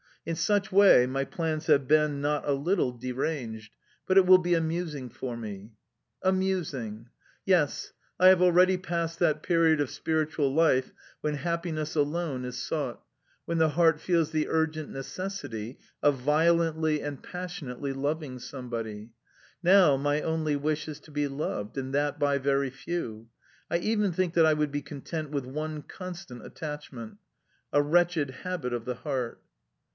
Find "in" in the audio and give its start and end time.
0.25-0.35